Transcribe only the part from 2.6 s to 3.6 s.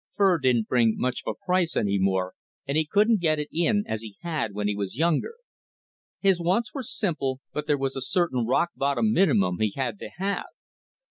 and he couldn't get it